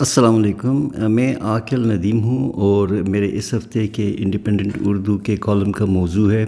[0.00, 5.72] السلام علیکم، میں عاقل ندیم ہوں اور میرے اس ہفتے کے انڈیپینڈنٹ اردو کے کالم
[5.72, 6.46] کا موضوع ہے،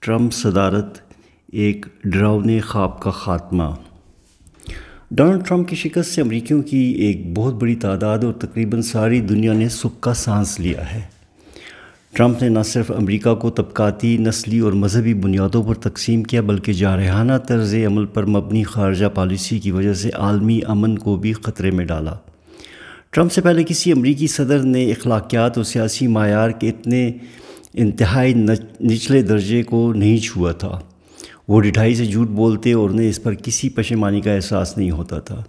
[0.00, 0.98] ٹرمپ صدارت،
[1.52, 3.62] ایک ڈراؤنے خواب کا خاتمہ۔
[5.10, 9.52] ڈونلڈ ٹرمپ کی شکست سے امریکیوں کی ایک بہت بڑی تعداد اور تقریباً ساری دنیا
[9.52, 11.00] نے سکھ کا سانس لیا ہے۔
[12.12, 16.72] ٹرمپ نے نہ صرف امریکہ کو طبقاتی، نسلی اور مذہبی بنیادوں پر تقسیم کیا، بلکہ
[16.72, 21.70] جارحانہ طرز عمل پر مبنی خارجہ پالیسی کی وجہ سے عالمی امن کو بھی خطرے
[21.70, 22.14] میں ڈالا۔
[23.12, 27.12] ٹرمپ سے پہلے کسی امریکی صدر نے اخلاقیات اور سیاسی معیار کے اتنے
[27.74, 28.34] انتہائی
[28.80, 30.80] نچلے درجے کو نہیں چھوا تھا۔
[31.48, 35.18] وہ ڈٹھائی سے جھوٹ بولتے اور انہیں اس پر کسی پشیمانی کا احساس نہیں ہوتا
[35.18, 35.42] تھا۔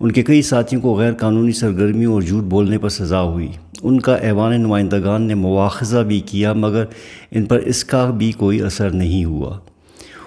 [0.00, 3.48] ان کے کئی ساتھیوں کو غیر قانونی سرگرمیوں اور جھوٹ بولنے پر سزا ہوئی۔
[3.82, 6.84] ان کا ایوان نمائندگان نے مواخذہ بھی کیا، مگر
[7.30, 9.58] ان پر اس کا بھی کوئی اثر نہیں ہوا۔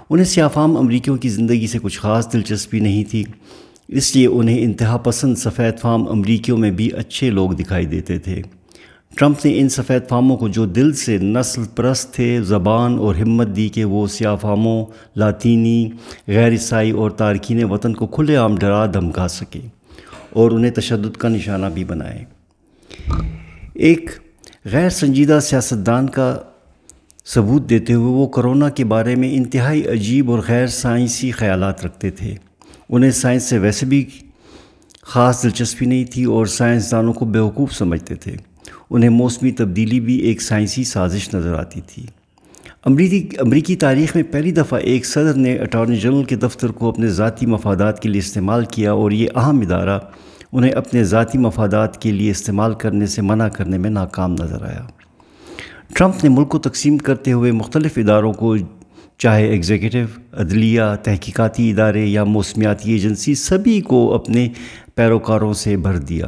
[0.09, 3.23] انہیں سیافام امریکیوں کی زندگی سے کچھ خاص دلچسپی نہیں تھی۔
[3.88, 8.41] اس لیے انہیں انتہا پسند سفید فام امریکیوں میں بھی اچھے لوگ دکھائی دیتے تھے۔
[9.16, 13.47] ٹرمپ نے ان سفید فاموں کو جو دل سے نسل پرست تھے، زبان اور ہمت
[13.56, 15.89] دی کہ وہ سیاہ فاموں، لاطینی،
[16.28, 19.59] غیر عیسائی اور تارکین وطن کو کھلے عام ڈرا دھمکا سکے
[20.30, 22.25] اور انہیں تشدد کا نشانہ بھی بنائے۔
[23.73, 24.09] ایک
[24.66, 26.38] غیر سنجیدہ سیاستدان کا
[27.25, 32.11] ثبوت دیتے ہوئے وہ کرونا کے بارے میں انتہائی عجیب اور غیر سائنسی خیالات رکھتے
[32.11, 32.36] تھے۔
[32.89, 34.05] انہیں سائنس سے ویسے بھی
[35.02, 38.36] خاص دلچسپی نہیں تھی اور سائنسدانوں کو بیوقوف سمجھتے تھے۔
[38.89, 42.06] انہیں موسمی تبدیلی بھی ایک سائنسی سازش نظر آتی تھی۔
[42.86, 47.08] امریکی امریکی تاریخ میں پہلی دفعہ ایک صدر نے اٹارنی جنرل کے دفتر کو اپنے
[47.08, 50.00] ذاتی مفادات کے لیے استعمال کیا اور یہ اہم ادارہ
[50.52, 54.86] انہیں اپنے ذاتی مفادات کے لیے استعمال کرنے سے منع کرنے میں ناکام نظر آیا۔
[55.94, 58.56] ٹرمپ نے ملک کو تقسیم کرتے ہوئے مختلف اداروں کو
[59.17, 64.49] چاہے ایگزیکٹو عدلیہ، تحقیقاتی ادارے یا موسمیاتی ایجنسی، سبھی کو اپنے
[64.95, 66.25] پیروکاروں سے بھر دیا۔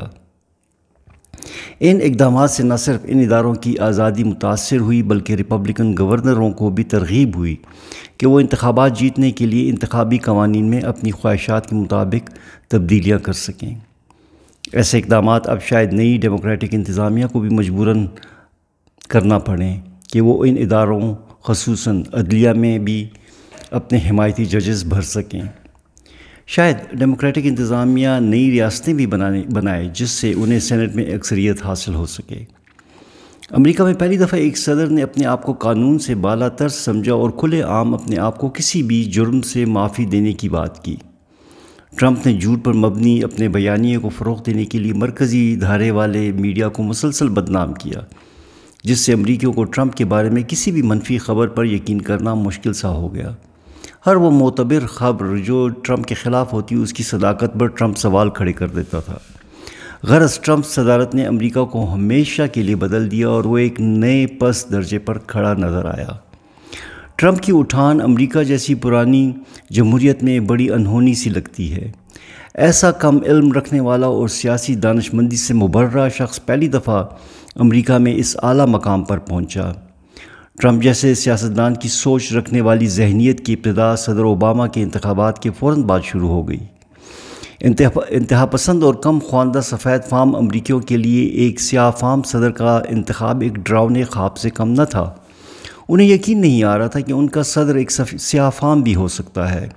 [1.79, 6.69] ان اقدامات سے نہ صرف ان اداروں کی آزادی متاثر ہوئی، بلکہ ریپبلکن گورنروں کو
[6.69, 7.55] بھی ترغیب ہوئی
[8.17, 12.29] کہ وہ انتخابات جیتنے کے لیے انتخابی قوانین میں اپنی خواہشات کے مطابق
[12.67, 13.75] تبدیلیاں کر سکیں۔
[14.71, 18.05] ایسے اقدامات اب شاید نئی ڈیموکریٹک انتظامیہ کو بھی مجبوراً
[19.09, 19.81] کرنا پڑیں
[20.13, 21.15] کہ وہ ان اداروں
[21.47, 23.07] خصوصاً عدلیہ میں بھی
[23.71, 25.41] اپنے حمایتی ججز بھر سکیں۔
[26.47, 31.93] شاید ڈیموکریٹک انتظامیہ نئی ریاستیں بھی بنانے بنائے جس سے انہیں سینٹ میں اکثریت حاصل
[31.93, 32.45] ہو سکے۔
[33.49, 37.13] امریکہ میں پہلی دفعہ ایک صدر نے اپنے آپ کو قانون سے بالا تر سمجھا
[37.13, 40.95] اور کھلے عام اپنے آپ کو کسی بھی جرم سے معافی دینے کی بات کی۔
[41.95, 46.31] ٹرمپ نے جھوٹ پر مبنی اپنے بیانیے کو فروغ دینے کے لیے مرکزی دھارے والے
[46.31, 47.99] میڈیا کو مسلسل بدنام کیا۔
[48.83, 52.33] جس سے امریکیوں کو ٹرمپ کے بارے میں کسی بھی منفی خبر پر یقین کرنا
[52.33, 53.31] مشکل سا ہو گیا۔
[54.05, 58.29] ہر وہ معتبر خبر جو ٹرمپ کے خلاف ہوتی اس کی صداقت پر ٹرمپ سوال
[58.29, 59.17] کھڑے کر دیتا تھا۔
[60.03, 64.27] غرض ٹرمپ صدارت نے امریکہ کو ہمیشہ کے لیے بدل دیا اور وہ ایک نئے
[64.27, 66.09] پس درجے پر کھڑا نظر آیا۔
[67.15, 69.31] ٹرمپ کی اٹھان امریکہ جیسی پرانی
[69.69, 71.91] جمہوریت میں بڑی انہونی سی لگتی ہے۔
[72.53, 77.05] ایسا کم علم رکھنے والا اور سیاسی دانش مندی سے مبرہ شخص پہلی دفعہ
[77.59, 79.71] امریکہ میں اس اعلیٰ مقام پر پہنچا۔
[80.61, 85.49] ٹرمپ جیسے سیاستدان کی سوچ رکھنے والی ذہنیت کی ابتدا صدر اوباما کے انتخابات کے
[85.59, 86.59] فوراً بعد شروع ہو گئی۔
[87.59, 92.81] انتہا پسند اور کم خواندہ سفید فام امریکیوں کے لیے ایک سیاہ فام صدر کا
[92.89, 95.13] انتخاب ایک ڈراؤنے خواب سے کم نہ تھا۔
[95.89, 99.07] انہیں یقین نہیں آ رہا تھا کہ ان کا صدر ایک سیاہ فام بھی ہو
[99.07, 99.67] سکتا ہے۔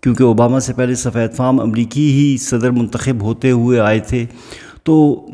[0.00, 4.26] کیونکہ اوباما سے پہلے سفید فام امریکی ہی صدر منتخب ہوتے ہوئے آئے تھے،
[4.82, 5.26] تو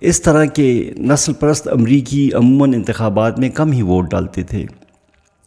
[0.00, 4.64] اس طرح کے نسل پرست امریکی عموماً انتخابات میں کم ہی ووٹ ڈالتے تھے۔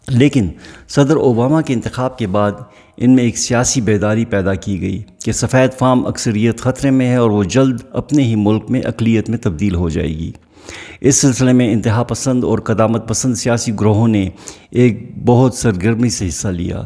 [0.07, 0.49] لیکن
[0.89, 2.51] صدر اوباما کے انتخاب کے بعد
[2.97, 7.15] ان میں ایک سیاسی بیداری پیدا کی گئی کہ سفید فام اکثریت خطرے میں ہے
[7.15, 10.31] اور وہ جلد اپنے ہی ملک میں اقلیت میں تبدیل ہو جائے گی۔
[11.01, 14.29] اس سلسلے میں انتہا پسند اور قدامت پسند سیاسی گروہوں نے
[14.71, 16.81] ایک بہت سرگرمی سے حصہ لیا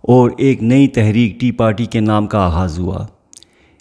[0.00, 3.06] اور ایک نئی تحریک ٹی پارٹی کے نام کا آغاز ہوا۔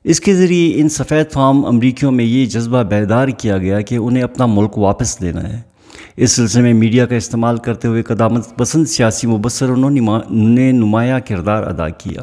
[0.04, 4.24] اس کے ذریعے ان سفید فام امریکیوں میں یہ جذبہ بیدار کیا گیا کہ انہیں
[4.24, 5.62] اپنا ملک واپس لینا ہے۔
[6.18, 9.90] اس سلسلے میں میڈیا کا استعمال کرتے ہوئے قدامت پسند سیاسی مبصروں
[10.30, 12.22] نے نمایاں کردار ادا کیا۔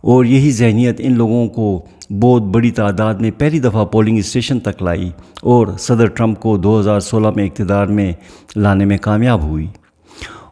[0.00, 1.84] اور یہی ذہنیت ان لوگوں کو
[2.20, 5.10] بہت بڑی تعداد میں پہلی دفعہ پولنگ اسٹیشن تک لائی
[5.42, 8.12] اور صدر ٹرمپ کو دو ہزار سولہ میں اقتدار میں
[8.56, 9.66] لانے میں کامیاب ہوئی۔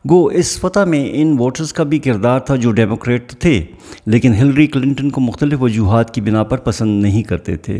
[0.05, 3.65] گو، اس فتح میں ان ووٹرز کا بھی کردار تھا جو ڈیموکریٹ تھے،
[4.07, 7.79] لیکن ہلری کلنٹن کو مختلف وجوہات کی بنا پر پسند نہیں کرتے تھے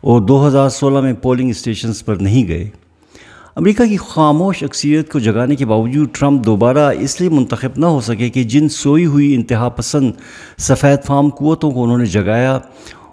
[0.00, 2.68] اور دو ہزار سولہ میں پولنگ اسٹیشنز پر نہیں گئے۔
[3.56, 8.00] امریکہ کی خاموش اکثریت کو جگانے کے باوجود ٹرمپ دوبارہ اس لیے منتخب نہ ہو
[8.00, 10.12] سکے کہ جن سوئی ہوئی انتہا پسند
[10.58, 12.58] سفید فام قوتوں کو انہوں نے جگایا،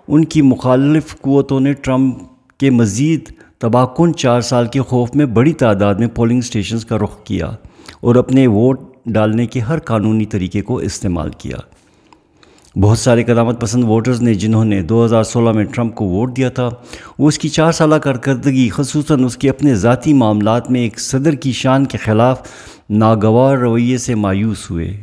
[0.08, 2.24] ان کی مخالف قوتوں نے ٹرمپ
[2.60, 7.24] کے مزید تباکن چار سال کے خوف میں بڑی تعداد میں پولنگ اسٹیشنز کا رخ
[7.24, 7.52] کیا
[8.02, 11.58] اور اپنے ووٹ ڈالنے کے ہر قانونی طریقے کو استعمال کیا۔
[12.80, 16.38] بہت سارے قدامت پسند ووٹرز نے جنہوں نے دو ہزار سولہ میں ٹرمپ کو ووٹ
[16.38, 16.70] دیا تھا،
[17.20, 21.36] وہ اس کی چار سالہ کارکردگی، خصوصاً اس کے اپنے ذاتی معاملات میں ایک صدر
[21.36, 22.42] کی شان کے خلاف
[22.90, 24.98] ناگوار رویے سے مایوس ہوئے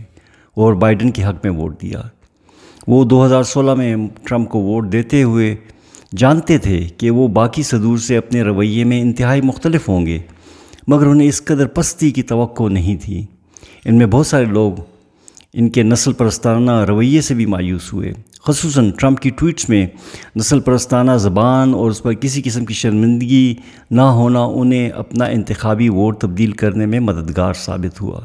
[0.55, 2.03] اور بائیڈن کے حق میں ووٹ دیا۔
[2.87, 5.57] وہ دو ہزار سولہ میں ٹرمپ کو ووٹ دیتے ہوئے
[6.17, 10.19] جانتے تھے کہ وہ باقی صدور سے اپنے رویے میں انتہائی مختلف ہوں گے،
[10.89, 13.27] مگر انہیں اس قدر پستی کی توقع نہیں تھی۔
[13.85, 14.73] ان میں بہت سارے لوگ
[15.53, 18.13] ان کے نسل پرستانہ رویے سے بھی مایوس ہوئے۔
[18.47, 19.87] خصوصاً ٹرمپ کی ٹویٹس میں
[20.37, 23.55] نسل پرستانہ زبان اور اس پر کسی قسم کی شرمندگی
[23.91, 28.21] نہ ہونا انہیں اپنا انتخابی ووٹ تبدیل کرنے میں مددگار ثابت ہوا۔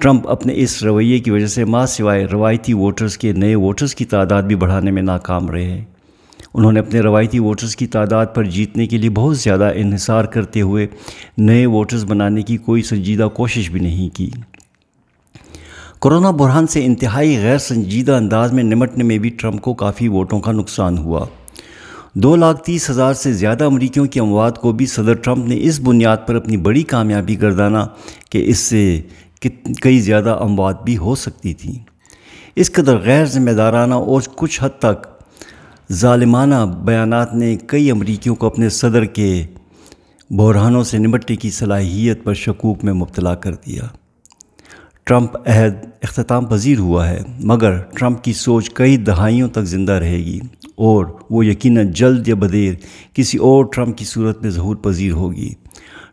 [0.00, 4.04] ٹرمپ اپنے اس رویے کی وجہ سے ماں سوائے روایتی ووٹرز کے نئے ووٹرز کی
[4.04, 5.84] تعداد بھی بڑھانے میں ناکام رہے۔
[6.58, 10.60] انہوں نے اپنے روایتی ووٹرز کی تعداد پر جیتنے کے لیے بہت زیادہ انحصار کرتے
[10.60, 10.86] ہوئے
[11.38, 14.30] نئے ووٹرز بنانے کی کوئی سنجیدہ کوشش بھی نہیں کی۔
[16.02, 20.40] کرونا بحران سے انتہائی غیر سنجیدہ انداز میں نمٹنے میں بھی ٹرمپ کو کافی ووٹوں
[20.40, 21.26] کا نقصان ہوا۔
[22.14, 25.80] دو لاکھ تیس ہزار سے زیادہ امریکیوں کی اموات کو بھی صدر ٹرمپ نے اس
[25.80, 27.86] بنیاد پر اپنی بڑی کامیابی گردانا
[28.30, 29.00] کہ اس سے
[29.80, 31.74] کئی زیادہ اموات بھی ہو سکتی تھیں۔
[32.56, 35.17] اس قدر غیر ذمہ دارانہ اور کچھ حد تک
[35.92, 36.54] ظالمانہ
[36.84, 39.46] بیانات نے کئی امریکیوں کو اپنے صدر کے
[40.30, 43.82] بحرانوں سے نمٹنے کی صلاحیت پر شکوک میں مبتلا کر دیا۔
[45.04, 50.16] ٹرمپ عہد اختتام پذیر ہوا ہے، مگر ٹرمپ کی سوچ کئی دہائیوں تک زندہ رہے
[50.16, 50.38] گی
[50.76, 52.74] اور وہ یقیناً جلد یا بدیر
[53.12, 55.52] کسی اور ٹرمپ کی صورت میں ظہور پذیر ہوگی۔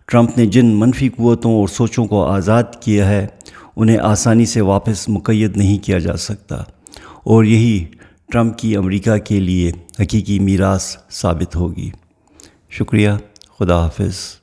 [0.05, 3.27] ٹرمپ نے جن منفی قوتوں اور سوچوں کو آزاد کیا ہے،
[3.75, 6.55] انہیں آسانی سے واپس مقید نہیں کیا جا سکتا
[7.23, 7.85] اور یہی
[8.31, 11.91] ٹرمپ کی امریکہ کے لیے حقیقی میراث ثابت ہوگی۔
[12.69, 13.09] شکریہ
[13.59, 14.39] خدا حافظ۔